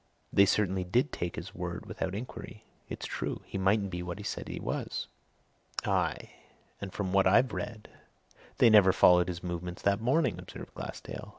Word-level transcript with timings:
They 0.33 0.47
certainly 0.47 0.83
did 0.83 1.11
take 1.11 1.35
his 1.35 1.53
word 1.53 1.85
without 1.85 2.15
inquiry. 2.15 2.65
It's 2.89 3.05
true 3.05 3.43
he 3.45 3.59
mightn't 3.59 3.91
be 3.91 4.01
what 4.01 4.17
he 4.17 4.23
said 4.23 4.47
he 4.47 4.59
was." 4.59 5.07
"Aye, 5.85 6.31
and 6.81 6.91
from 6.91 7.13
what 7.13 7.27
I 7.27 7.41
read, 7.41 7.87
they 8.57 8.71
never 8.71 8.93
followed 8.93 9.27
his 9.27 9.43
movements 9.43 9.83
that 9.83 10.01
morning!" 10.01 10.39
observed 10.39 10.73
Glassdale. 10.73 11.29